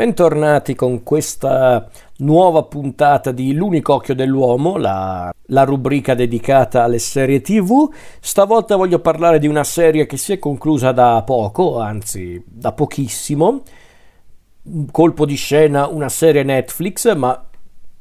[0.00, 1.86] Bentornati con questa
[2.20, 7.86] nuova puntata di L'unico occhio dell'uomo, la, la, rubrica dedicata alle serie tv.
[8.18, 13.60] Stavolta voglio parlare di una serie che si è conclusa da poco, anzi da pochissimo.
[14.90, 17.46] Colpo di scena, una serie Netflix, ma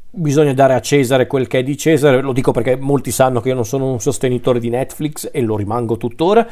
[0.09, 2.21] bisogna dare a Cesare quel che è di Cesare.
[2.21, 5.57] Lo dico perché molti sanno che io non sono un sostenitore di Netflix e lo
[5.57, 6.47] rimango tuttora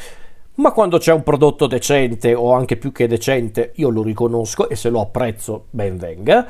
[0.58, 4.76] ma quando c'è un prodotto decente o anche più che decente io lo riconosco e
[4.76, 6.48] se lo apprezzo ben venga.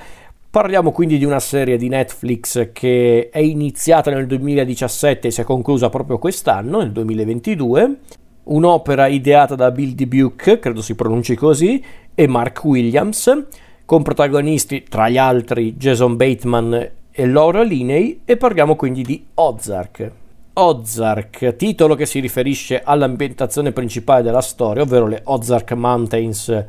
[0.49, 5.43] Parliamo quindi di una serie di Netflix che è iniziata nel 2017 e si è
[5.43, 7.99] conclusa proprio quest'anno, nel 2022.
[8.43, 11.83] Un'opera ideata da Bill Dubuque, credo si pronunci così,
[12.15, 13.45] e Mark Williams,
[13.83, 20.11] con protagonisti tra gli altri Jason Bateman e Laura Linney, e parliamo quindi di Ozark.
[20.59, 26.65] Ozark, titolo che si riferisce all'ambientazione principale della storia, ovvero le Ozark Mountains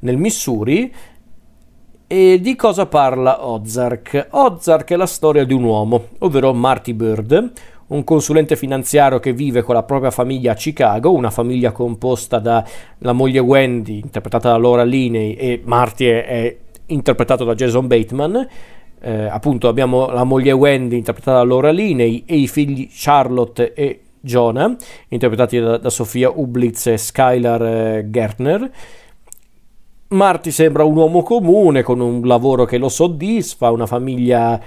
[0.00, 0.92] nel Missouri.
[2.08, 4.28] E di cosa parla Ozark?
[4.30, 7.52] Ozark è la storia di un uomo, ovvero Marty Bird,
[7.88, 13.12] un consulente finanziario che vive con la propria famiglia a Chicago, una famiglia composta dalla
[13.12, 18.48] moglie Wendy, interpretata da Laura Linney, e Marty è, è interpretato da Jason Bateman
[19.00, 24.00] eh, appunto abbiamo la moglie Wendy interpretata da Laura Linney e i figli Charlotte e
[24.20, 24.76] Jonah
[25.08, 28.70] interpretati da, da Sofia Ublitz e Skylar eh, Gertner
[30.08, 34.58] Marty sembra un uomo comune con un lavoro che lo soddisfa, una famiglia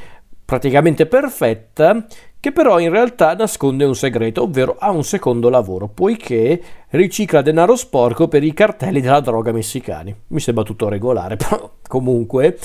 [0.45, 2.05] praticamente perfetta,
[2.39, 7.75] che però in realtà nasconde un segreto, ovvero ha un secondo lavoro, poiché ricicla denaro
[7.75, 10.15] sporco per i cartelli della droga messicani.
[10.27, 12.59] Mi sembra tutto regolare, però comunque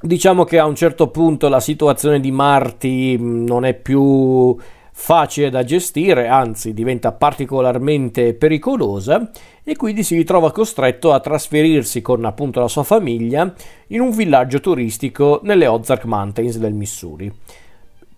[0.00, 4.56] Diciamo che a un certo punto la situazione di Marty mm, non è più
[4.92, 9.30] facile da gestire, anzi diventa particolarmente pericolosa
[9.64, 13.52] e quindi si ritrova costretto a trasferirsi con appunto la sua famiglia
[13.88, 17.32] in un villaggio turistico nelle Ozark Mountains del Missouri.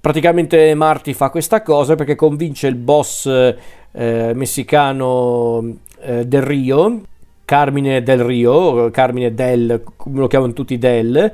[0.01, 7.03] Praticamente Marty fa questa cosa perché convince il boss eh, messicano eh, del Rio,
[7.45, 11.33] Carmine del Rio, Carmine del, come lo chiamano tutti Del,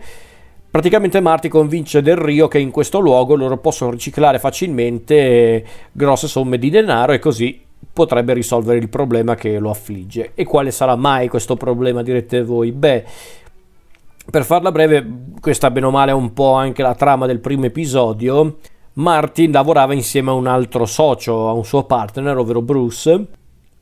[0.76, 6.58] Praticamente Marty convince Del Rio che in questo luogo loro possono riciclare facilmente grosse somme
[6.58, 7.58] di denaro e così
[7.90, 10.32] potrebbe risolvere il problema che lo affligge.
[10.34, 12.72] E quale sarà mai questo problema, direte voi?
[12.72, 13.04] Beh,
[14.30, 15.06] per farla breve,
[15.40, 18.58] questa bene o male è un po' anche la trama del primo episodio.
[18.96, 23.26] Martin lavorava insieme a un altro socio, a un suo partner, ovvero Bruce.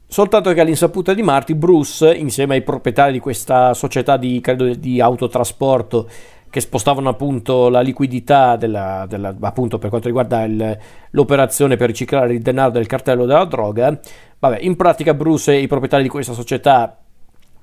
[0.07, 5.01] Soltanto che all'insaputa di Marty, Bruce, insieme ai proprietari di questa società di, credo, di
[5.01, 6.09] autotrasporto
[6.55, 10.79] che spostavano appunto la liquidità della, della, appunto per quanto riguarda il,
[11.11, 13.99] l'operazione per riciclare il denaro del cartello della droga.
[14.39, 16.97] Vabbè, in pratica Bruce e i proprietari di questa società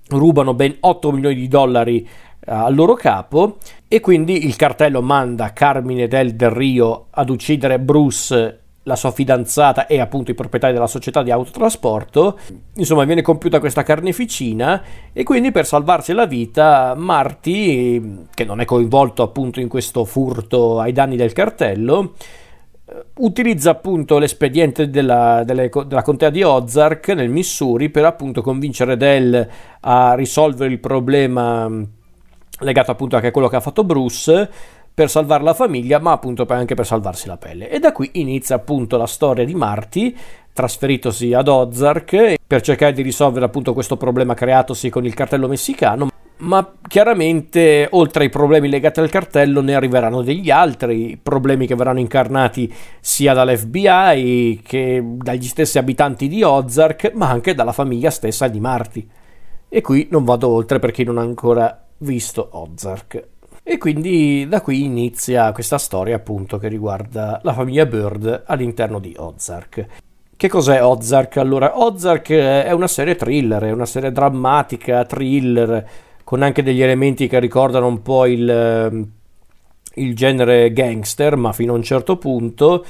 [0.10, 5.54] rubano ben 8 milioni di dollari uh, al loro capo e quindi il cartello manda
[5.54, 10.88] Carmine del Del Rio ad uccidere Bruce la sua fidanzata e appunto i proprietari della
[10.88, 12.40] società di autotrasporto.
[12.76, 14.82] Insomma, viene compiuta questa carneficina
[15.14, 20.80] e quindi per salvarsi la vita Marty, che non è coinvolto appunto in questo furto
[20.80, 22.14] ai danni del cartello,
[22.86, 28.98] eh, utilizza appunto l'espediente della, delle, della contea di Ozark nel Missouri per appunto convincere
[28.98, 29.48] Dell
[29.82, 31.70] a risolvere il problema
[32.62, 34.50] legato appunto anche a quello che ha fatto Bruce
[34.94, 37.70] per salvare la famiglia, ma appunto anche per salvarsi la pelle.
[37.70, 40.16] E da qui inizia appunto la storia di Marty,
[40.54, 46.10] trasferitosi ad Ozark per cercare di risolvere appunto questo problema creatosi con il cartello messicano.
[46.42, 52.00] Ma chiaramente, oltre ai problemi legati al cartello, ne arriveranno degli altri problemi che verranno
[52.00, 58.60] incarnati sia dall'FBI che dagli stessi abitanti di Ozark, ma anche dalla famiglia stessa di
[58.60, 59.08] Marty.
[59.70, 63.31] E qui non vado oltre per chi non ha ancora visto Ozark.
[63.64, 69.14] E quindi da qui inizia questa storia appunto che riguarda la famiglia Bird all'interno di
[69.16, 69.86] Ozark.
[70.36, 71.38] Che cos'è Ozark?
[71.38, 75.88] Allora, Ozark è una serie thriller, è una serie drammatica, thriller,
[76.24, 79.12] con anche degli elementi che ricordano un po' il, ehm,
[79.96, 82.84] il genere gangster, ma fino a un certo punto.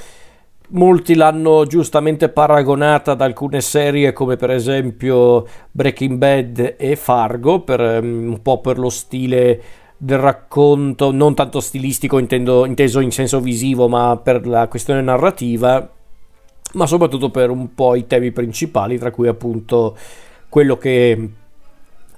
[0.69, 7.81] Molti l'hanno giustamente paragonata ad alcune serie come per esempio Breaking Bad e Fargo, per,
[7.81, 9.61] ehm, un po' per lo stile
[10.03, 15.87] del racconto, non tanto stilistico intendo, inteso in senso visivo, ma per la questione narrativa,
[16.73, 19.95] ma soprattutto per un po' i temi principali, tra cui appunto
[20.49, 21.29] quello che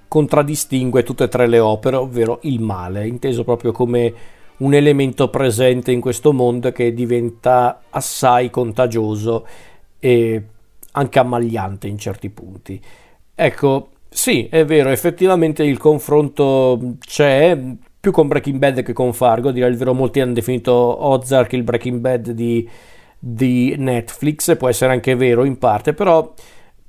[0.08, 4.14] contraddistingue tutte e tre le opere, ovvero il male, inteso proprio come
[4.58, 9.46] un elemento presente in questo mondo che diventa assai contagioso
[10.00, 10.42] e
[10.94, 12.82] anche ammagliante in certi punti.
[13.36, 17.58] Ecco, Sì, è vero, effettivamente il confronto c'è,
[18.00, 21.64] più con Breaking Bad che con Fargo, direi il vero molti hanno definito Ozark il
[21.64, 22.70] Breaking Bad di,
[23.18, 26.32] di Netflix, può essere anche vero in parte, però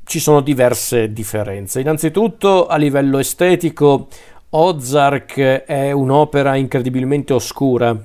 [0.04, 1.80] ci sono diverse differenze.
[1.80, 4.08] Innanzitutto a livello estetico
[4.50, 7.98] Ozark è un'opera incredibilmente oscura,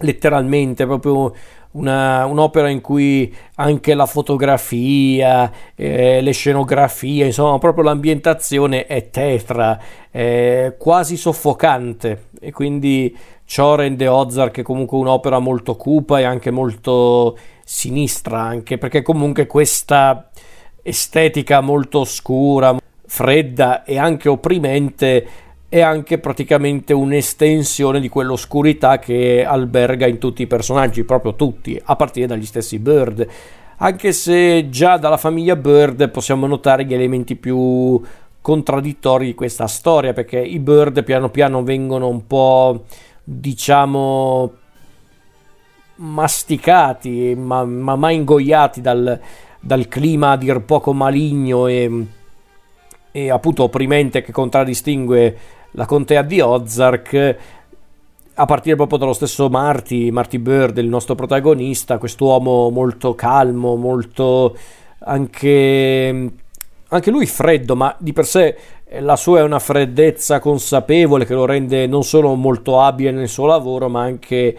[0.00, 1.34] letteralmente proprio
[1.74, 9.78] una, un'opera in cui anche la fotografia, eh, le scenografie, insomma, proprio l'ambientazione è tetra,
[10.10, 12.28] è quasi soffocante.
[12.40, 19.02] E quindi ciò rende Ozark comunque un'opera molto cupa e anche molto sinistra, anche perché
[19.02, 20.30] comunque questa
[20.82, 22.76] estetica molto scura,
[23.06, 25.26] fredda e anche opprimente
[25.74, 31.96] è anche praticamente un'estensione di quell'oscurità che alberga in tutti i personaggi, proprio tutti, a
[31.96, 33.26] partire dagli stessi Bird.
[33.78, 38.00] Anche se già dalla famiglia Bird possiamo notare gli elementi più
[38.40, 42.84] contraddittori di questa storia, perché i Bird piano piano vengono un po',
[43.24, 44.52] diciamo,
[45.96, 49.20] masticati, ma, ma mai ingoiati dal,
[49.58, 52.06] dal clima a dir poco maligno e,
[53.10, 57.36] e appunto opprimente che contraddistingue la contea di Ozark
[58.36, 64.56] a partire proprio dallo stesso Marty, Marty Bird, il nostro protagonista, quest'uomo molto calmo, molto
[64.98, 66.32] anche,
[66.88, 68.56] anche lui freddo, ma di per sé
[68.98, 73.46] la sua è una freddezza consapevole che lo rende non solo molto abile nel suo
[73.46, 74.56] lavoro, ma anche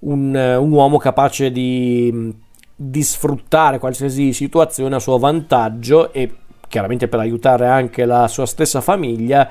[0.00, 2.34] un, un uomo capace di,
[2.74, 6.30] di sfruttare qualsiasi situazione a suo vantaggio e
[6.68, 9.48] chiaramente per aiutare anche la sua stessa famiglia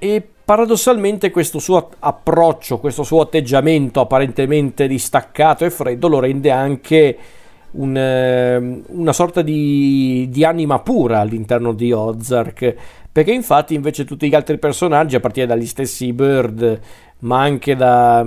[0.00, 7.18] e paradossalmente questo suo approccio, questo suo atteggiamento apparentemente distaccato e freddo lo rende anche
[7.72, 12.74] un, ehm, una sorta di, di, anima pura all'interno di Ozark,
[13.12, 16.80] perché infatti invece tutti gli altri personaggi, a partire dagli stessi Bird,
[17.20, 18.26] ma anche da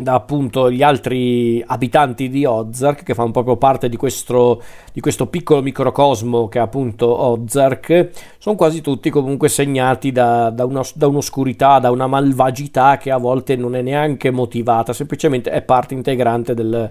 [0.00, 4.62] da appunto gli altri abitanti di Ozark che fanno proprio parte di questo,
[4.92, 10.64] di questo piccolo microcosmo che è appunto Ozark sono quasi tutti comunque segnati da, da,
[10.64, 15.62] una, da un'oscurità da una malvagità che a volte non è neanche motivata semplicemente è
[15.62, 16.90] parte integrante del,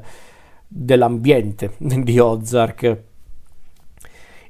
[0.68, 3.08] dell'ambiente di Ozark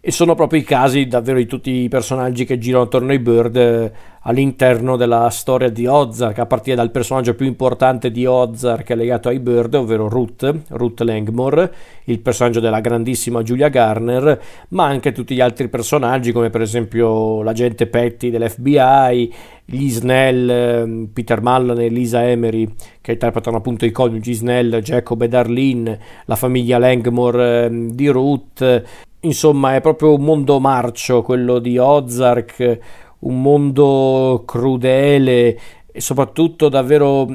[0.02, 3.56] e sono proprio i casi davvero di tutti i personaggi che girano attorno ai Bird
[3.58, 3.92] eh,
[4.22, 9.40] all'interno della storia di Ozark, a partire dal personaggio più importante di Ozark legato ai
[9.40, 11.74] Bird, ovvero Ruth, Ruth Langmore,
[12.06, 17.44] il personaggio della grandissima Julia Garner, ma anche tutti gli altri personaggi come per esempio
[17.44, 19.34] l'agente Petty dell'FBI,
[19.66, 25.22] gli Snell, ehm, Peter Mullen e Lisa Emery, che interpretano appunto i coniugi Snell, Jacob
[25.22, 31.60] e Darlene, la famiglia Langmore ehm, di Ruth, Insomma, è proprio un mondo marcio quello
[31.60, 32.80] di Ozark,
[33.20, 35.60] un mondo crudele
[35.92, 37.28] e soprattutto davvero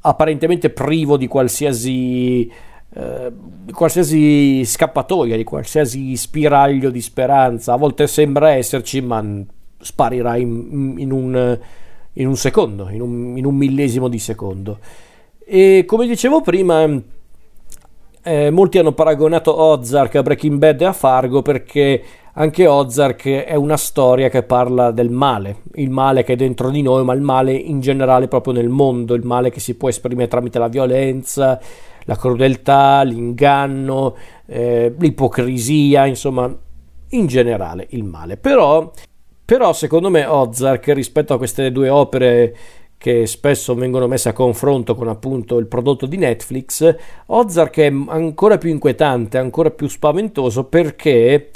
[0.00, 2.50] apparentemente privo di qualsiasi,
[2.92, 3.32] eh,
[3.72, 7.72] qualsiasi scappatoia, di qualsiasi spiraglio di speranza.
[7.72, 9.24] A volte sembra esserci, ma
[9.78, 11.58] sparirà in, in, un,
[12.12, 14.78] in un, secondo, in un, in un millesimo di secondo.
[15.42, 16.86] E come dicevo prima
[18.22, 22.02] eh, molti hanno paragonato Ozark a Breaking Bad e a Fargo perché
[22.34, 26.80] anche Ozark è una storia che parla del male, il male che è dentro di
[26.80, 30.28] noi, ma il male in generale proprio nel mondo, il male che si può esprimere
[30.28, 31.60] tramite la violenza,
[32.04, 34.16] la crudeltà, l'inganno,
[34.46, 36.54] eh, l'ipocrisia, insomma,
[37.10, 38.36] in generale il male.
[38.36, 38.90] Però,
[39.44, 42.56] però secondo me Ozark rispetto a queste due opere
[43.00, 46.94] che spesso vengono messe a confronto con appunto il prodotto di Netflix,
[47.28, 51.48] Ozark è ancora più inquietante, ancora più spaventoso perché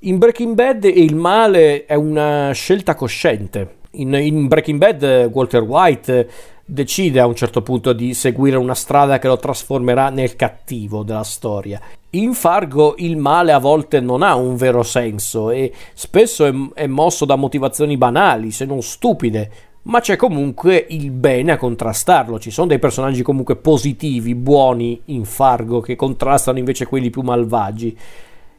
[0.00, 3.76] in Breaking Bad il male è una scelta cosciente.
[3.92, 6.28] In, in Breaking Bad Walter White
[6.64, 11.22] decide a un certo punto di seguire una strada che lo trasformerà nel cattivo della
[11.22, 11.80] storia.
[12.10, 16.86] In Fargo il male a volte non ha un vero senso e spesso è, è
[16.88, 22.38] mosso da motivazioni banali, se non stupide, ma c'è comunque il bene a contrastarlo.
[22.38, 27.96] Ci sono dei personaggi comunque positivi, buoni in Fargo, che contrastano invece quelli più malvagi.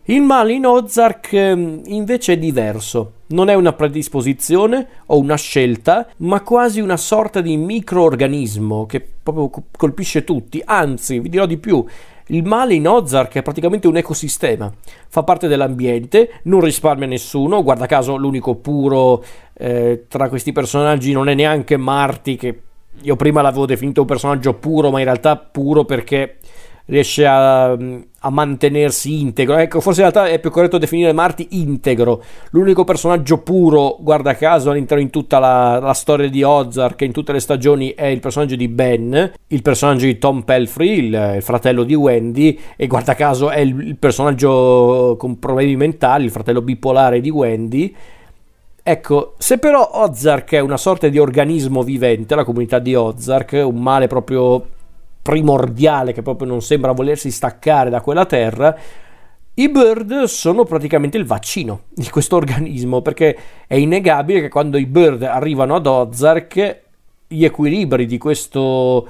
[0.05, 3.13] Il male in Ozark ehm, invece è diverso.
[3.27, 9.63] Non è una predisposizione o una scelta, ma quasi una sorta di microorganismo che proprio
[9.77, 10.61] colpisce tutti.
[10.65, 11.85] Anzi, vi dirò di più,
[12.31, 14.71] il male in Ozark è praticamente un ecosistema,
[15.07, 19.23] fa parte dell'ambiente, non risparmia nessuno, guarda caso l'unico puro
[19.53, 22.61] eh, tra questi personaggi non è neanche Marty che
[23.01, 26.37] io prima l'avevo definito un personaggio puro, ma in realtà puro perché
[26.85, 29.57] riesce a, a, mantenersi integro.
[29.57, 32.23] Ecco, forse in realtà è più corretto definire Marty integro.
[32.51, 37.31] L'unico personaggio puro, guarda caso, all'interno di tutta la, la storia di Ozark, in tutte
[37.31, 41.83] le stagioni, è il personaggio di Ben, il personaggio di Tom Pelfrey, il, il fratello
[41.83, 47.21] di Wendy, e guarda caso è il, il personaggio con problemi mentali, il fratello bipolare
[47.21, 47.95] di Wendy.
[48.83, 53.79] Ecco, se però Ozark è una sorta di organismo vivente, la comunità di Ozark, un
[53.79, 54.65] male proprio
[55.21, 58.75] primordiale che proprio non sembra volersi staccare da quella terra,
[59.53, 63.37] i bird sono praticamente il vaccino di questo organismo perché
[63.67, 66.79] è innegabile che quando i bird arrivano ad Ozark
[67.27, 69.07] gli equilibri di questo,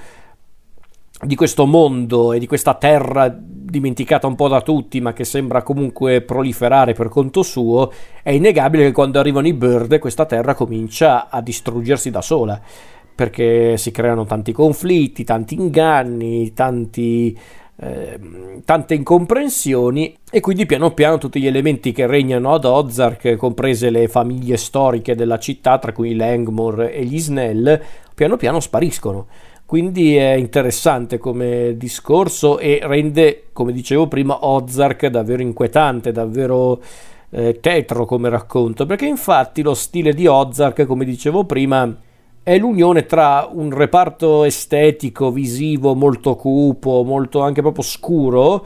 [1.22, 5.62] di questo mondo e di questa terra dimenticata un po' da tutti ma che sembra
[5.62, 7.92] comunque proliferare per conto suo
[8.24, 12.60] è innegabile che quando arrivano i bird questa terra comincia a distruggersi da sola
[13.14, 17.38] perché si creano tanti conflitti, tanti inganni, tanti,
[17.78, 18.20] eh,
[18.66, 24.08] tante incomprensioni e quindi piano piano tutti gli elementi che regnano ad Ozark, comprese le
[24.08, 27.82] famiglie storiche della città, tra cui Langmore e gli Snell,
[28.16, 29.28] piano piano spariscono.
[29.66, 36.82] Quindi è interessante come discorso e rende, come dicevo prima, Ozark davvero inquietante, davvero
[37.30, 41.90] eh, tetro come racconto, perché infatti lo stile di Ozark, come dicevo prima,
[42.44, 48.66] è l'unione tra un reparto estetico, visivo molto cupo, molto anche proprio scuro,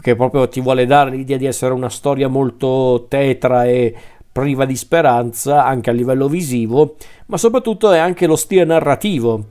[0.00, 3.94] che proprio ti vuole dare l'idea di essere una storia molto tetra e
[4.30, 9.44] priva di speranza anche a livello visivo, ma soprattutto è anche lo stile narrativo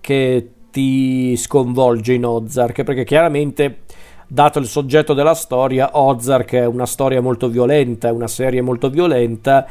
[0.00, 3.80] che ti sconvolge in Ozark, perché chiaramente
[4.26, 8.88] dato il soggetto della storia, Ozark è una storia molto violenta, è una serie molto
[8.88, 9.66] violenta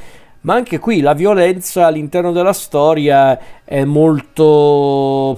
[0.48, 5.38] ma anche qui la violenza all'interno della storia è molto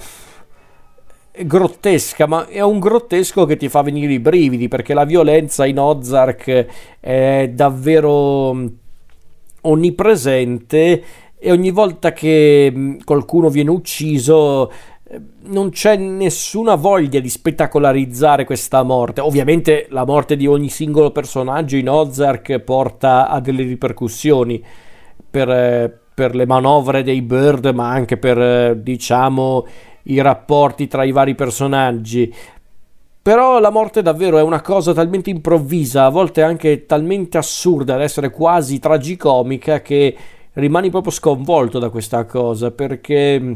[1.32, 5.80] grottesca, ma è un grottesco che ti fa venire i brividi, perché la violenza in
[5.80, 6.66] Ozark
[7.00, 8.56] è davvero
[9.62, 11.04] onnipresente
[11.40, 14.72] e ogni volta che qualcuno viene ucciso
[15.46, 19.22] non c'è nessuna voglia di spettacolarizzare questa morte.
[19.22, 24.64] Ovviamente la morte di ogni singolo personaggio in Ozark porta a delle ripercussioni
[25.30, 29.66] per, eh, per le manovre dei Bird, ma anche per, eh, diciamo,
[30.04, 32.34] i rapporti tra i vari personaggi.
[33.22, 38.04] Però la morte davvero è una cosa talmente improvvisa, a volte anche talmente assurda da
[38.04, 40.16] essere quasi tragicomica che
[40.54, 43.54] rimani proprio sconvolto da questa cosa, perché mm,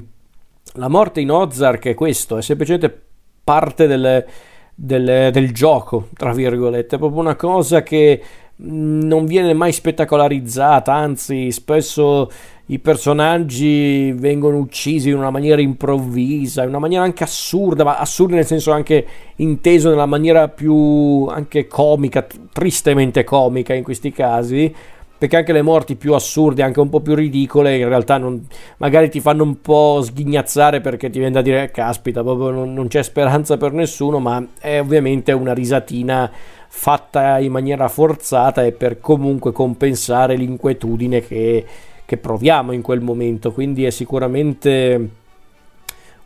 [0.76, 3.02] la morte in Ozark è questo, è semplicemente
[3.44, 4.26] parte del,
[4.76, 8.22] del, del gioco, tra virgolette, è proprio una cosa che
[8.56, 12.30] non viene mai spettacolarizzata, anzi spesso
[12.68, 18.36] i personaggi vengono uccisi in una maniera improvvisa, in una maniera anche assurda, ma assurda
[18.36, 19.06] nel senso anche
[19.38, 24.74] inteso nella maniera più anche comica, tristemente comica in questi casi,
[25.18, 28.46] perché anche le morti più assurde, anche un po' più ridicole, in realtà non,
[28.78, 32.88] magari ti fanno un po' sghignazzare perché ti viene da dire, caspita, proprio non, non
[32.88, 36.30] c'è speranza per nessuno, ma è ovviamente una risatina
[36.76, 41.64] fatta in maniera forzata e per comunque compensare l'inquietudine che,
[42.04, 43.54] che proviamo in quel momento.
[43.54, 45.10] Quindi è sicuramente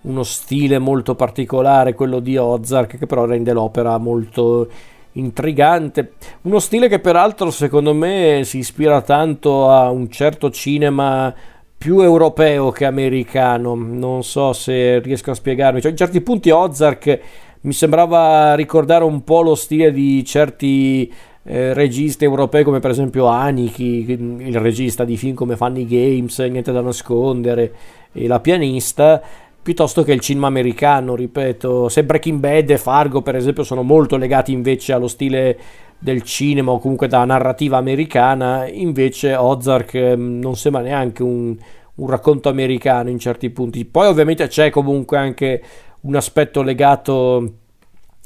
[0.01, 4.69] uno stile molto particolare quello di Ozark che però rende l'opera molto
[5.11, 6.13] intrigante.
[6.43, 11.31] Uno stile che peraltro secondo me si ispira tanto a un certo cinema
[11.77, 13.75] più europeo che americano.
[13.75, 15.81] Non so se riesco a spiegarmi.
[15.81, 17.19] Cioè in certi punti Ozark
[17.61, 21.11] mi sembrava ricordare un po' lo stile di certi
[21.43, 26.71] eh, registi europei come per esempio Aniki, il regista di film come Funny Games, Niente
[26.71, 27.73] da nascondere
[28.11, 29.21] e La pianista,
[29.61, 34.17] piuttosto che il cinema americano, ripeto, se Breaking Bad e Fargo per esempio sono molto
[34.17, 35.57] legati invece allo stile
[35.99, 41.55] del cinema o comunque dalla narrativa americana, invece Ozark mm, non sembra neanche un,
[41.95, 43.85] un racconto americano in certi punti.
[43.85, 45.61] Poi ovviamente c'è comunque anche
[46.07, 47.53] un aspetto legato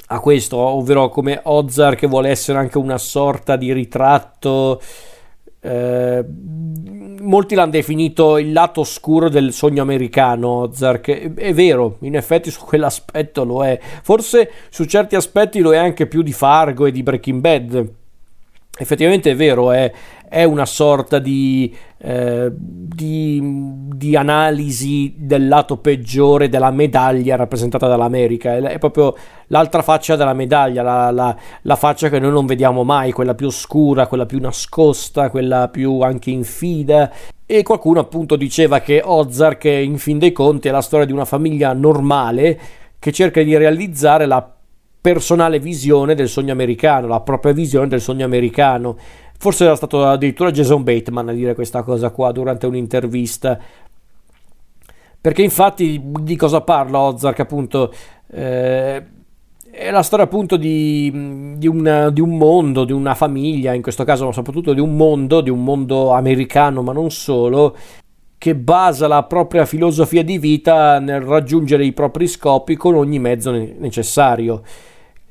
[0.06, 4.80] a questo, ovvero come Ozark vuole essere anche una sorta di ritratto.
[5.60, 6.24] Eh,
[7.20, 10.48] molti l'hanno definito il lato oscuro del sogno americano.
[10.48, 13.78] Ozark è, è, vero, in effetti su quell'aspetto lo è.
[14.02, 18.00] Forse su certi aspetti lo è anche più di Fargo e di Breaking Bad.
[18.78, 19.92] Effettivamente è vero, è,
[20.26, 23.38] è una sorta di, eh, di,
[23.94, 28.56] di, analisi del lato peggiore della medaglia rappresentata dall'America.
[28.56, 29.14] È, proprio
[29.48, 33.48] l'altra faccia della medaglia, la, la, la, faccia che noi non vediamo mai, quella più
[33.48, 37.12] oscura, quella più nascosta, quella più anche infida.
[37.44, 41.26] E qualcuno appunto diceva che Ozark, in fin dei conti, è la storia di una
[41.26, 42.58] famiglia normale
[42.98, 44.50] che cerca di realizzare la
[45.02, 48.96] personale visione del sogno americano, la propria visione del sogno americano.
[49.36, 53.58] Forse era stato addirittura Jason Bateman a dire questa cosa qua durante un'intervista.
[55.20, 57.92] Perché infatti di cosa parla Ozark appunto?
[58.30, 59.04] Eh,
[59.72, 64.04] è la storia appunto di, di, una, di, un mondo, di una famiglia, in questo
[64.04, 67.74] caso ma soprattutto di un mondo, di un mondo americano ma non solo,
[68.36, 73.50] che basa la propria filosofia di vita nel raggiungere i propri scopi con ogni mezzo
[73.50, 74.62] necessario,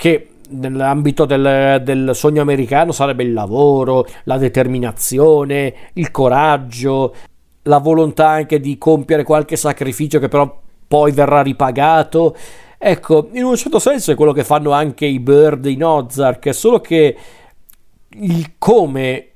[0.02, 7.14] che nell'ambito del, del, sogno americano sarebbe il lavoro, la determinazione, il coraggio,
[7.62, 12.36] la volontà anche di compiere qualche sacrificio che però poi verrà ripagato.
[12.80, 16.82] Ecco, in un certo senso è quello che fanno anche i Bird in Ozark, solo
[16.82, 17.16] che
[18.10, 19.28] il come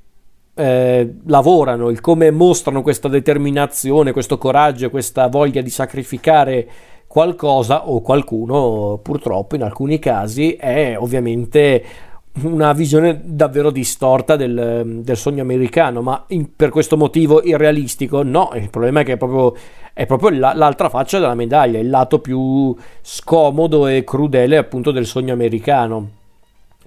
[0.55, 6.67] eh, lavorano, il come mostrano questa determinazione, questo coraggio, questa voglia di sacrificare
[7.15, 11.81] qualcosa o qualcuno, purtroppo in alcuni casi, è ovviamente
[12.41, 18.21] una visione davvero distorta del, del sogno americano, ma in, per questo motivo irrealistico?
[18.21, 19.55] No, il problema è che è proprio,
[19.93, 25.05] è proprio la, l'altra faccia della medaglia, il lato più scomodo e crudele appunto del
[25.05, 26.09] sogno americano.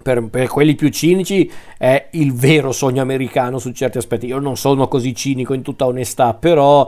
[0.03, 4.27] Per, per, quelli più cinici è il vero sogno americano su certi aspetti.
[4.27, 6.87] Io non sono così cinico in tutta onestà, però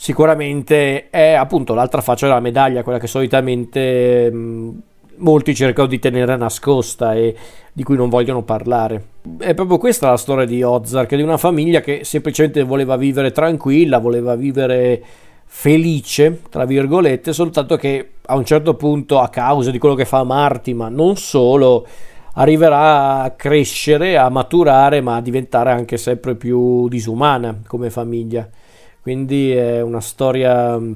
[0.00, 4.80] sicuramente è appunto l'altra faccia della medaglia, quella che solitamente mh,
[5.16, 7.36] molti cercano di tenere nascosta e
[7.70, 9.04] di cui non vogliono parlare.
[9.36, 13.98] È proprio questa la storia di Ozark, di una famiglia che semplicemente voleva vivere tranquilla,
[13.98, 15.02] voleva vivere
[15.44, 20.24] felice, tra virgolette, soltanto che a un certo punto, a causa di quello che fa
[20.24, 21.86] Marty, ma non solo,
[22.36, 28.48] arriverà a crescere, a maturare, ma a diventare anche sempre più disumana come famiglia.
[29.02, 30.92] Quindi è una storia mm,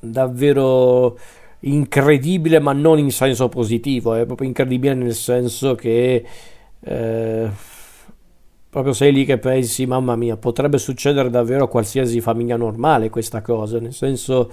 [0.00, 1.18] davvero
[1.60, 6.24] incredibile, ma non in senso positivo, è proprio incredibile nel senso che
[6.80, 7.48] eh,
[8.70, 13.42] proprio sei lì che pensi, mamma mia, potrebbe succedere davvero a qualsiasi famiglia normale questa
[13.42, 14.50] cosa, nel senso...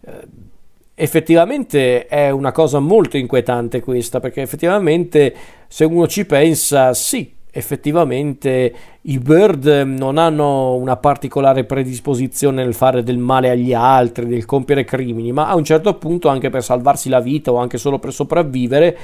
[0.00, 0.50] Eh,
[0.94, 5.34] effettivamente è una cosa molto inquietante questa, perché effettivamente
[5.66, 13.02] se uno ci pensa, sì, effettivamente i bird non hanno una particolare predisposizione nel fare
[13.02, 17.10] del male agli altri, nel compiere crimini, ma a un certo punto anche per salvarsi
[17.10, 18.96] la vita o anche solo per sopravvivere,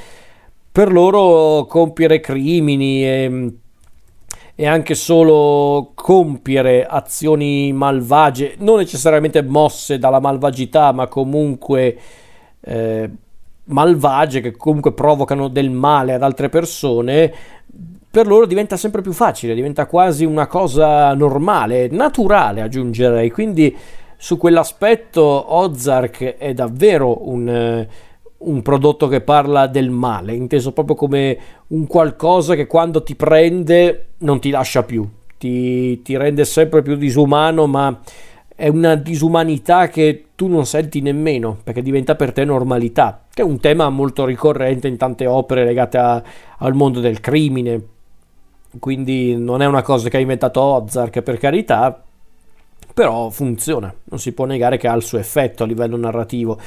[0.72, 3.52] per loro compiere crimini e,
[4.54, 11.98] e anche solo compiere azioni malvagie, non necessariamente mosse dalla malvagità, ma comunque
[12.62, 13.10] eh,
[13.64, 17.32] malvagie che comunque provocano del male ad altre persone,
[18.10, 23.30] per loro diventa sempre più facile, diventa quasi una cosa normale, naturale aggiungerei.
[23.30, 23.76] Quindi
[24.16, 27.86] su quell'aspetto Ozark è davvero un,
[28.38, 34.06] un, prodotto che parla del male, inteso proprio come un qualcosa che quando ti prende
[34.18, 35.06] non ti lascia più,
[35.38, 38.00] ti, ti rende sempre più disumano, ma
[38.56, 43.44] è una disumanità che tu non senti nemmeno perché diventa per te normalità, che è
[43.44, 46.22] un tema molto ricorrente in tante opere legate a,
[46.58, 47.80] al mondo del crimine,
[48.78, 52.02] quindi non è una cosa che ha inventato Ozark per carità,
[52.92, 56.58] però funziona, non si può negare che ha il suo effetto a livello narrativo.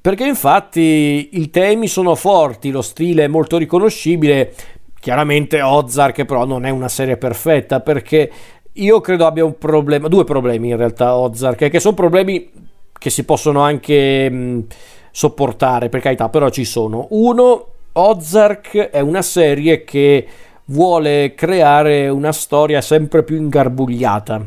[0.00, 4.54] Perché infatti i temi sono forti, lo stile è molto riconoscibile.
[4.98, 8.30] Chiaramente Ozark però non è una serie perfetta perché
[8.72, 12.50] io credo abbia un problema, due problemi in realtà Ozark, che sono problemi
[12.92, 14.66] che si possono anche mh,
[15.10, 17.06] sopportare, per carità, però ci sono.
[17.10, 20.26] Uno, Ozark è una serie che
[20.70, 24.46] vuole creare una storia sempre più ingarbugliata,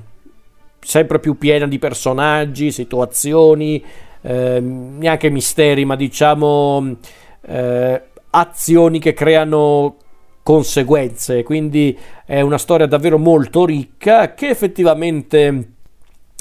[0.80, 3.84] sempre più piena di personaggi, situazioni,
[4.22, 6.96] eh, neanche misteri, ma diciamo
[7.42, 9.98] eh, azioni che creano
[10.44, 11.44] conseguenze.
[11.44, 15.70] Quindi è una storia davvero molto ricca che effettivamente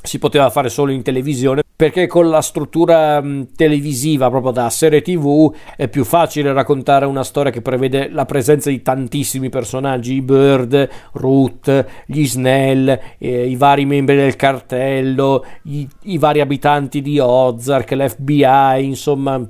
[0.03, 3.25] si poteva fare solo in televisione perché con la struttura
[3.57, 8.69] televisiva proprio da serie tv è più facile raccontare una storia che prevede la presenza
[8.69, 15.89] di tantissimi personaggi i Bird, Ruth, gli Snell eh, i vari membri del cartello i,
[16.03, 19.43] i vari abitanti di Ozark l'FBI insomma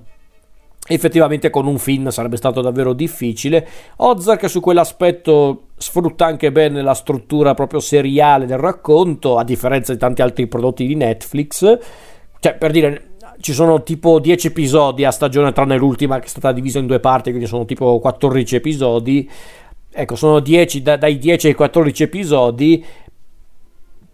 [0.86, 3.66] effettivamente con un film sarebbe stato davvero difficile.
[3.96, 9.98] Ozark su quell'aspetto sfrutta anche bene la struttura proprio seriale del racconto, a differenza di
[9.98, 11.78] tanti altri prodotti di Netflix.
[12.40, 16.52] Cioè, per dire, ci sono tipo 10 episodi a stagione, tranne l'ultima che è stata
[16.52, 19.30] divisa in due parti, quindi sono tipo 14 episodi.
[19.92, 22.84] Ecco, sono 10, da, dai 10 ai 14 episodi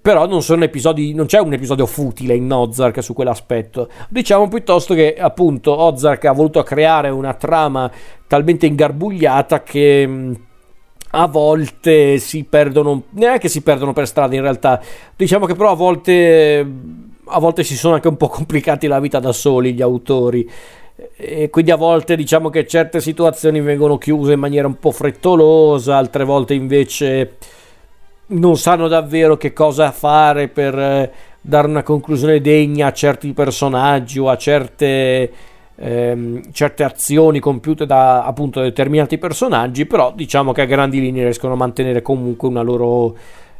[0.06, 3.88] però non sono episodi, non c'è un episodio futile in Ozark su quell'aspetto.
[4.08, 7.90] Diciamo piuttosto che appunto Ozark ha voluto creare una trama
[8.28, 10.36] talmente ingarbugliata che
[11.10, 14.80] a volte si perdono, neanche si perdono per strada in realtà,
[15.16, 16.64] diciamo che però a volte,
[17.26, 20.48] a volte si sono anche un po' complicati la vita da soli gli autori.
[21.16, 25.96] E quindi a volte diciamo che certe situazioni vengono chiuse in maniera un po' frettolosa,
[25.96, 27.36] altre volte invece
[28.28, 34.18] non sanno davvero che cosa fare per eh, dare una conclusione degna a certi personaggi
[34.18, 35.30] o a certe,
[35.76, 41.52] ehm, certe azioni compiute da appunto determinati personaggi, però diciamo che a grandi linee riescono
[41.52, 43.16] a mantenere comunque una loro,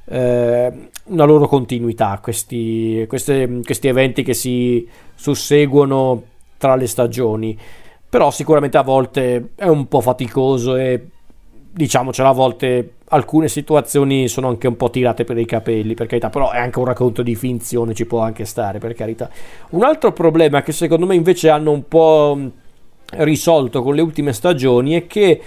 [0.08, 0.72] eh,
[1.04, 6.22] una loro continuità, questi, queste, questi eventi che si susseguono
[6.58, 7.58] tra le stagioni.
[8.08, 11.08] Però sicuramente a volte è un po' faticoso e
[11.76, 16.30] diciamocelo a volte alcune situazioni sono anche un po' tirate per i capelli, per carità,
[16.30, 19.28] però è anche un racconto di finzione, ci può anche stare, per carità.
[19.70, 22.38] Un altro problema che secondo me invece hanno un po'
[23.10, 25.40] risolto con le ultime stagioni è che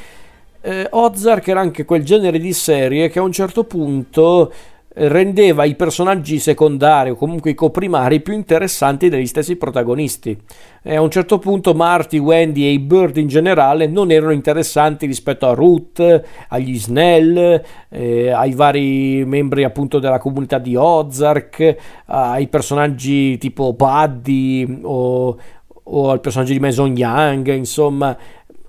[0.61, 4.51] eh, Ozark era anche quel genere di serie che a un certo punto
[4.91, 10.37] rendeva i personaggi secondari o comunque i coprimari più interessanti degli stessi protagonisti.
[10.81, 15.05] E a un certo punto Marty, Wendy e i Bird in generale non erano interessanti
[15.05, 22.47] rispetto a Ruth, agli Snell, eh, ai vari membri appunto della comunità di Ozark, ai
[22.47, 25.37] personaggi tipo Buddy o,
[25.83, 28.17] o al personaggio di Mason Young, insomma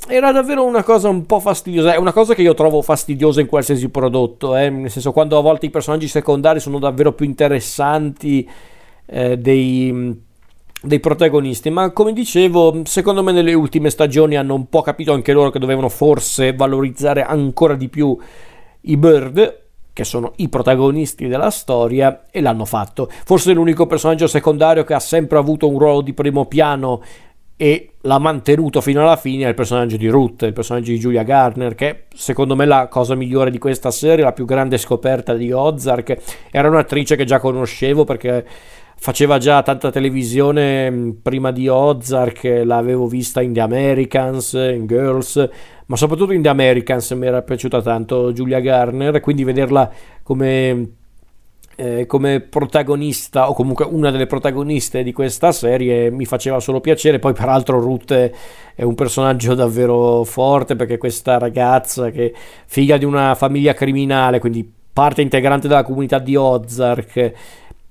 [0.08, 1.94] era davvero una cosa un po' fastidiosa.
[1.94, 4.56] È una cosa che io trovo fastidiosa in qualsiasi prodotto.
[4.56, 4.68] Eh?
[4.70, 8.48] Nel senso, quando a volte i personaggi secondari sono davvero più interessanti
[9.06, 10.20] eh, dei,
[10.82, 11.70] dei, protagonisti.
[11.70, 15.58] Ma come dicevo, secondo me nelle ultime stagioni hanno un po' capito anche loro che
[15.58, 18.16] dovevano forse valorizzare ancora di più
[18.82, 19.58] i Bird.
[19.92, 23.10] Che sono i protagonisti della storia e l'hanno fatto.
[23.24, 27.02] Forse l'unico personaggio secondario che ha sempre avuto un ruolo di primo piano
[27.62, 31.74] e l'ha mantenuto fino alla fine il personaggio di Ruth, il personaggio di Julia Garner,
[31.74, 36.16] che secondo me la cosa migliore di questa serie, la più grande scoperta di Ozark.
[36.50, 38.46] Era un'attrice che già conoscevo perché
[38.96, 45.46] faceva già tanta televisione mm, prima di Ozark, l'avevo vista in The Americans, in Girls,
[45.84, 49.90] ma soprattutto in The Americans mi era piaciuta tanto Julia Garner, quindi vederla
[50.22, 50.99] come
[51.80, 57.18] eh, come protagonista o comunque una delle protagoniste di questa serie mi faceva solo piacere.
[57.18, 58.12] Poi, peraltro, Ruth
[58.74, 62.34] è un personaggio davvero forte perché questa ragazza che
[62.66, 67.32] figlia di una famiglia criminale, quindi parte integrante della comunità di Ozark,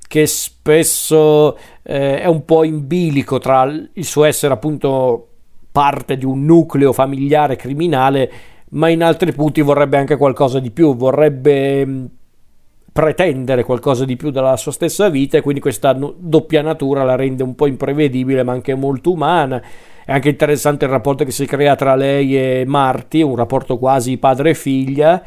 [0.07, 5.27] che spesso eh, è un po' in bilico tra il suo essere appunto
[5.71, 8.31] parte di un nucleo familiare criminale,
[8.71, 12.17] ma in altri punti vorrebbe anche qualcosa di più, vorrebbe
[12.99, 17.43] pretendere qualcosa di più dalla sua stessa vita e quindi questa doppia natura la rende
[17.43, 19.61] un po' imprevedibile ma anche molto umana.
[20.03, 24.17] È anche interessante il rapporto che si crea tra lei e Marty, un rapporto quasi
[24.17, 25.23] padre e figlia.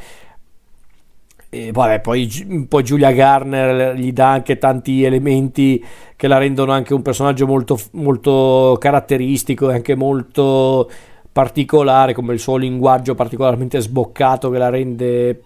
[1.49, 5.83] E vabbè, poi, poi Giulia Garner gli dà anche tanti elementi
[6.15, 10.91] che la rendono anche un personaggio molto, molto caratteristico e anche molto
[11.31, 15.43] particolare, come il suo linguaggio particolarmente sboccato che la rende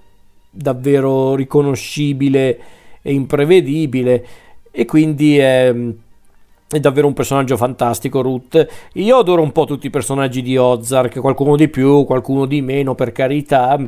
[0.57, 2.59] davvero riconoscibile
[3.03, 4.27] e imprevedibile
[4.71, 5.75] e quindi è,
[6.69, 8.67] è, davvero un personaggio fantastico Ruth.
[8.95, 12.95] Io adoro un po' tutti i personaggi di Ozark, qualcuno di più, qualcuno di meno
[12.95, 13.79] per carità.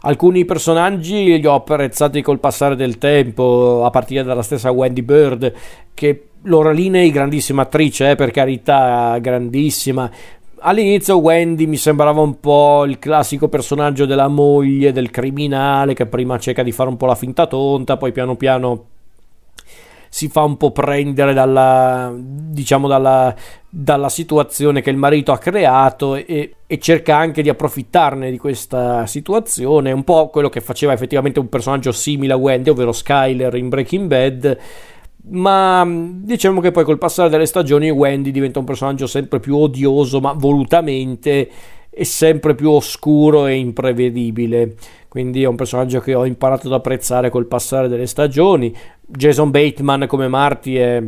[0.00, 5.52] Alcuni personaggi li ho apprezzati col passare del tempo, a partire dalla stessa Wendy Bird,
[5.92, 10.08] che Laura Linney, grandissima attrice, eh, per carità, grandissima,
[10.60, 16.38] All'inizio Wendy mi sembrava un po' il classico personaggio della moglie del criminale che prima
[16.38, 18.84] cerca di fare un po' la finta tonta, poi piano piano
[20.08, 23.34] si fa un po' prendere dalla, diciamo dalla,
[23.68, 29.06] dalla situazione che il marito ha creato e, e, cerca anche di approfittarne di questa
[29.06, 33.68] situazione, un po' quello che faceva effettivamente un personaggio simile a Wendy, ovvero Skyler in
[33.68, 34.58] Breaking Bad
[35.30, 40.20] ma diciamo che poi col passare delle stagioni Wendy diventa un personaggio sempre più odioso,
[40.20, 41.50] ma volutamente
[41.90, 44.74] e sempre più oscuro e imprevedibile.
[45.08, 48.72] Quindi è un personaggio che ho imparato ad apprezzare col passare delle stagioni.
[49.04, 51.02] Jason Bateman come Marty è,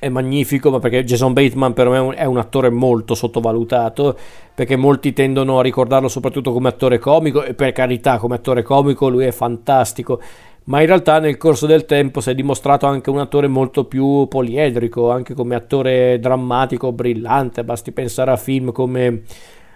[0.00, 4.16] è magnifico, ma perché Jason Bateman per me è un attore molto sottovalutato,
[4.54, 9.08] perché molti tendono a ricordarlo soprattutto come attore comico, e per carità, come attore comico
[9.08, 10.20] lui è fantastico
[10.64, 14.26] ma in realtà nel corso del tempo si è dimostrato anche un attore molto più
[14.28, 19.22] poliedrico, anche come attore drammatico brillante, basti pensare a film come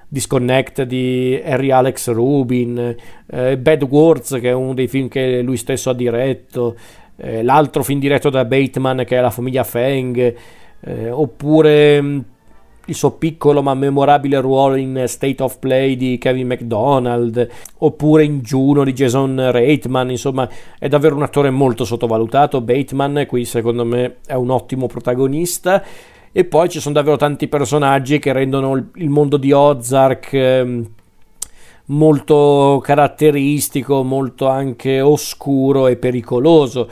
[0.08, 2.94] Disconnect di Harry Alex Rubin,
[3.26, 6.76] eh, Bad Words che è uno dei film che lui stesso ha diretto,
[7.16, 10.34] eh, l'altro film diretto da Bateman che è La famiglia Feng,
[10.80, 12.18] eh, oppure mm,
[12.86, 18.40] il suo piccolo ma memorabile ruolo in State of Play di Kevin McDonald, oppure in
[18.40, 24.16] Juno di Jason Reitman, insomma è davvero un attore molto sottovalutato, Bateman qui secondo me
[24.26, 25.82] è un ottimo protagonista.
[26.32, 30.82] E poi ci sono davvero tanti personaggi che rendono il mondo di Ozark eh,
[31.86, 36.90] molto caratteristico, molto anche oscuro e pericoloso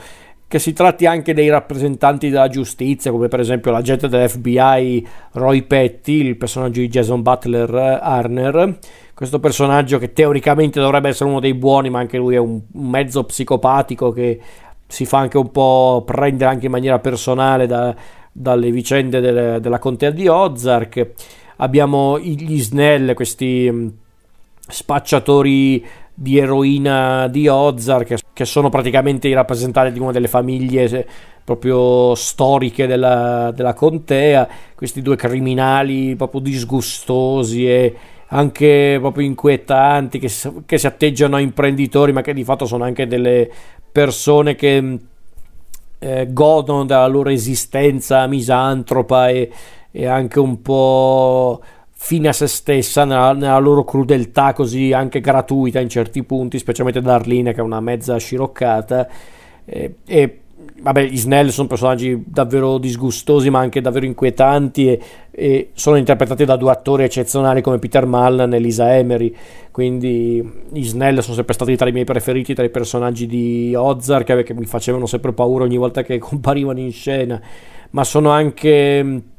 [0.55, 6.25] che si tratti anche dei rappresentanti della giustizia, come per esempio l'agente dell'FBI Roy Petty,
[6.25, 8.79] il personaggio di Jason Butler Arner.
[9.13, 13.25] Questo personaggio che teoricamente dovrebbe essere uno dei buoni, ma anche lui è un mezzo
[13.25, 14.39] psicopatico che
[14.87, 17.93] si fa anche un po' prendere anche in maniera personale da,
[18.31, 21.11] dalle vicende del, della contea di Ozark.
[21.57, 23.87] Abbiamo gli Snell, questi mm,
[24.69, 25.85] spacciatori
[26.17, 31.05] di eroina di Ozark, che sono praticamente i rappresentanti di una delle famiglie
[31.43, 37.95] proprio storiche della, della contea, questi due criminali proprio disgustosi e
[38.29, 40.31] anche proprio inquietanti che,
[40.65, 43.49] che si atteggiano a imprenditori ma che di fatto sono anche delle
[43.91, 44.97] persone che
[45.99, 49.51] eh, godono della loro esistenza misantropa e,
[49.91, 51.61] e anche un po'
[52.05, 57.01] fine a se stessa nella, nella, loro crudeltà così anche gratuita in certi punti, specialmente
[57.01, 59.07] Darlene che è una mezza sciroccata.
[59.65, 60.39] E, e
[60.81, 66.45] vabbè gli Snell sono personaggi davvero disgustosi ma anche davvero inquietanti e, e, sono interpretati
[66.45, 69.35] da due attori eccezionali come Peter Mullen e Lisa Emery.
[69.71, 74.43] Quindi gli Snell sono sempre stati tra i miei preferiti tra i personaggi di Ozark
[74.43, 77.41] che mi facevano sempre paura ogni volta che comparivano in scena.
[77.89, 79.33] Ma sono anche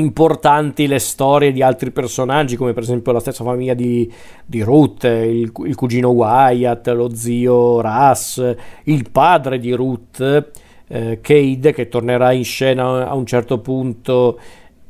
[0.00, 4.10] importanti le storie di altri personaggi, come per esempio la stessa famiglia di,
[4.44, 10.50] di Ruth, il, il, cugino Wyatt, lo zio Russ, il padre di Ruth,
[10.88, 14.38] eh, Cade, che tornerà in scena a un certo punto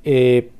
[0.00, 0.50] e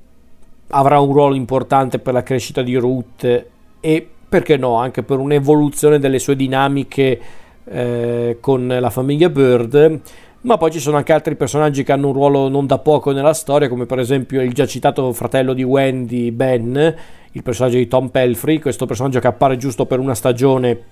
[0.68, 3.46] avrà un ruolo importante per la crescita di Ruth
[3.80, 7.20] e perché no, anche per un'evoluzione delle sue dinamiche
[7.64, 10.00] eh, con la famiglia Bird
[10.42, 13.34] ma poi ci sono anche altri personaggi che hanno un ruolo non da poco nella
[13.34, 16.94] storia, come per esempio il già citato fratello di Wendy, Ben,
[17.32, 20.82] il personaggio di Tom Pelfrey, questo personaggio che appare giusto per una stagione,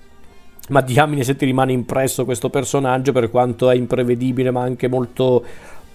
[0.69, 5.43] ma diamine se ti rimane impresso questo personaggio, per quanto è imprevedibile ma anche molto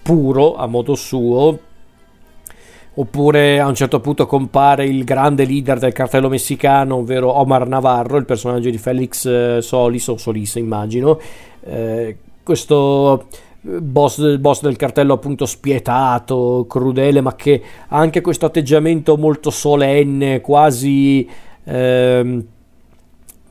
[0.01, 1.59] puro a modo suo.
[2.97, 8.15] Oppure a un certo punto compare il grande leader del cartello messicano, ovvero Omar Navarro,
[8.15, 11.19] il personaggio di Felix eh, Solis o Solis immagino.
[11.61, 13.25] Eh, questo
[13.59, 20.39] boss, boss, del cartello appunto spietato, crudele, ma che ha anche questo atteggiamento molto solenne,
[20.39, 21.27] quasi...
[21.65, 22.45] Ehm,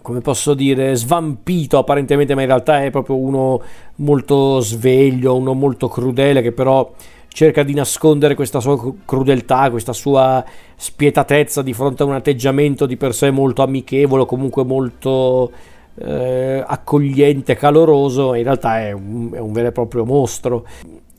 [0.04, 3.62] come posso dire, svampito apparentemente, ma in realtà è proprio uno
[3.96, 6.92] molto sveglio, uno molto crudele che però
[7.28, 10.44] cerca di nascondere questa sua crudeltà, questa sua
[10.76, 15.50] spietatezza di fronte a un atteggiamento di per sé molto amichevole, comunque molto
[15.96, 20.66] eh, accogliente, caloroso, in realtà è un, è un, vero e proprio mostro.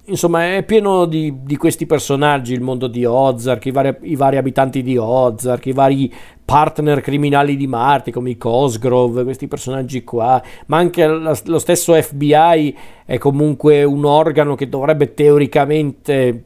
[0.07, 4.37] Insomma, è pieno di, di questi personaggi il mondo di Ozark, i vari, i vari,
[4.37, 6.13] abitanti di Ozark, i vari
[6.45, 12.77] partner criminali di Marty come i Cosgrove, questi personaggi qua, ma anche lo stesso FBI
[13.03, 16.43] è comunque un organo che dovrebbe teoricamente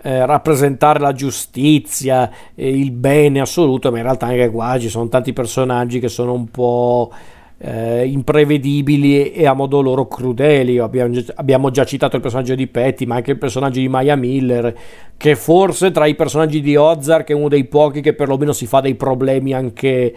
[0.00, 5.08] eh, rappresentare la giustizia, eh, il bene assoluto, ma in realtà anche qua ci sono
[5.08, 7.10] tanti personaggi che sono un po'
[7.58, 10.78] eh, imprevedibili e a modo loro crudeli.
[10.78, 14.72] Abbiamo, abbiamo, già citato il personaggio di Petty, ma anche il personaggio di Maya Miller,
[15.16, 18.80] che forse tra i personaggi di Ozark è uno dei pochi che perlomeno si fa
[18.80, 20.14] dei problemi anche.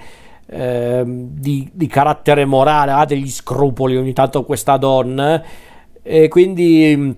[0.53, 5.41] Eh, di, di, carattere morale, ha degli scrupoli ogni tanto questa donna
[6.03, 7.15] e quindi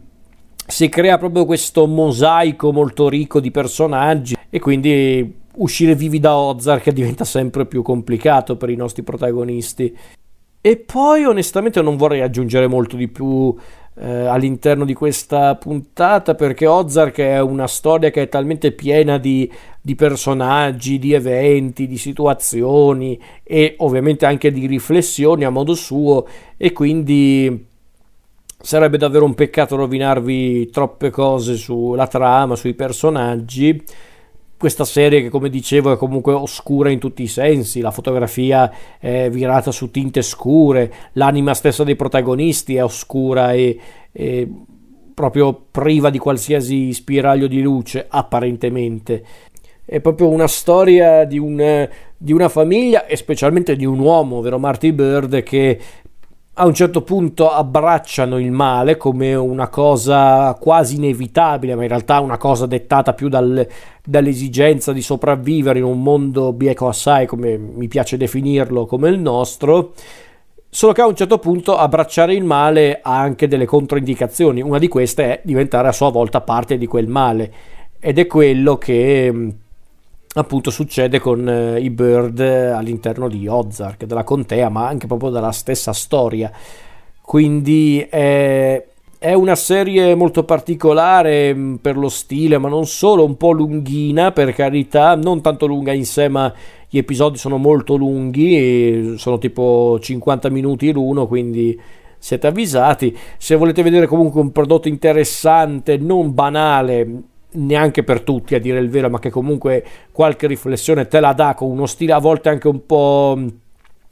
[0.66, 6.90] si crea proprio questo mosaico molto ricco di personaggi e quindi uscire vivi da Ozark
[6.92, 9.96] diventa sempre più complicato per i nostri protagonisti.
[10.62, 13.54] E poi onestamente non vorrei aggiungere molto di più
[13.96, 19.52] eh, all'interno di questa puntata perché Ozark è una storia che è talmente piena di,
[19.82, 26.72] di personaggi, di eventi, di situazioni e ovviamente anche di riflessioni a modo suo e
[26.72, 27.72] quindi
[28.66, 33.84] Sarebbe davvero un peccato rovinarvi troppe cose sulla trama, sui personaggi.
[34.56, 39.30] Questa serie che come dicevo è comunque oscura in tutti i sensi, la fotografia è
[39.30, 43.78] virata su tinte scure, l'anima stessa dei protagonisti è oscura e,
[44.14, 44.50] e
[45.14, 49.26] proprio priva di qualsiasi spiraglio di luce, apparentemente.
[49.84, 54.58] È proprio una storia di, un, di una famiglia e specialmente di un uomo, ovvero
[54.58, 55.78] Marty Bird, che
[56.56, 62.20] a un certo punto abbracciano il male come una cosa quasi inevitabile, ma in realtà
[62.20, 63.68] una cosa dettata più dal,
[64.04, 69.94] dall'esigenza di sopravvivere in un mondo bieco assai, come mi piace definirlo, come il nostro.
[70.70, 74.62] Solo che a un certo punto abbracciare il male ha anche delle controindicazioni.
[74.62, 77.54] Una di queste è diventare a sua volta parte di quel male.
[78.00, 79.56] Ed è quello che
[80.34, 85.52] appunto succede con eh, i Bird all'interno di Ozark, della contea, ma anche proprio della
[85.52, 86.52] stessa storia.
[87.22, 88.84] Quindi è,
[89.18, 94.32] è una serie molto particolare mm, per lo stile, ma non solo, un po' lunghina
[94.32, 96.52] per carità, non tanto lunga in sé, ma
[96.90, 101.80] gli episodi sono molto lunghi, sono tipo 50 minuti l'uno, quindi
[102.18, 103.18] siete avvisati.
[103.38, 108.90] Se volete vedere comunque un prodotto interessante, non banale, neanche per tutti a dire il
[108.90, 112.68] vero, ma che comunque qualche riflessione te la dà con uno stile a volte anche
[112.68, 113.38] un po'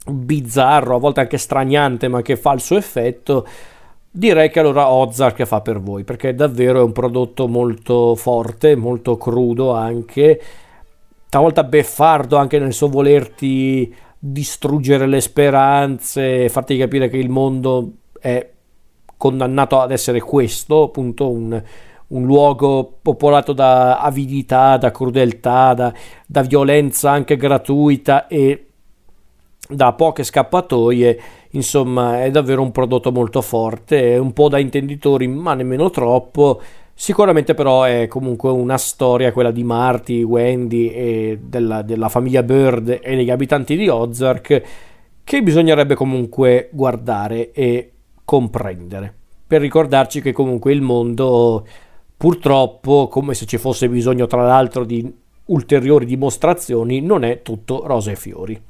[0.04, 3.46] bizzarro, a volte anche straniante, ma che fa il suo effetto.
[4.10, 9.16] Direi che allora Ozark fa per voi, perché davvero è un prodotto molto forte, molto
[9.16, 10.40] crudo anche,
[11.28, 18.50] talvolta beffardo anche nel suo volerti distruggere le speranze, farti capire che il mondo è
[19.16, 21.62] condannato ad essere questo, appunto un,
[22.12, 25.92] un luogo popolato da avidità, da crudeltà, da,
[26.26, 28.66] da violenza anche gratuita e
[29.68, 31.20] da poche scappatoie,
[31.50, 36.60] insomma è davvero un prodotto molto forte, un po' da intenditori ma nemmeno troppo,
[36.94, 43.00] sicuramente però è comunque una storia quella di Marty, Wendy e della, della famiglia Bird
[43.02, 44.62] e degli abitanti di Ozark
[45.24, 47.92] che bisognerebbe comunque guardare e
[48.24, 49.14] comprendere
[49.52, 51.66] per ricordarci che comunque il mondo
[52.22, 55.12] Purtroppo, come se ci fosse bisogno tra l'altro di
[55.46, 58.62] ulteriori dimostrazioni, non è tutto rose e fiori.